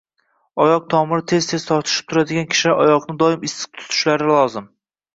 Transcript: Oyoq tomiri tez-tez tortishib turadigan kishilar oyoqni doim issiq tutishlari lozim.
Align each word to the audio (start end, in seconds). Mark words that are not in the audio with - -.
Oyoq 0.63 0.87
tomiri 0.93 1.25
tez-tez 1.33 1.67
tortishib 1.69 2.09
turadigan 2.15 2.51
kishilar 2.57 2.85
oyoqni 2.89 3.19
doim 3.23 3.49
issiq 3.53 3.81
tutishlari 3.81 4.37
lozim. 4.37 4.73